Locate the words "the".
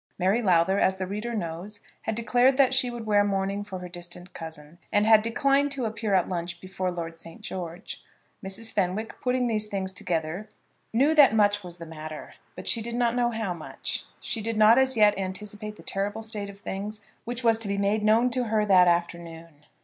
0.95-1.05, 11.77-11.85, 15.75-15.83